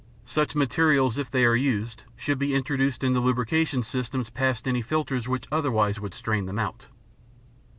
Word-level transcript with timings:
Such 0.25 0.55
materials, 0.55 1.19
if 1.19 1.29
they 1.29 1.45
are 1.45 1.55
used, 1.55 2.01
should 2.15 2.39
be 2.39 2.55
introduced 2.55 3.03
into 3.03 3.19
lubrication 3.19 3.83
systems 3.83 4.31
past 4.31 4.67
any 4.67 4.81
filters 4.81 5.27
which 5.27 5.45
otherwise 5.51 5.99
would 5.99 6.15
strain 6.15 6.47
them 6.47 6.57
out. 6.57 6.87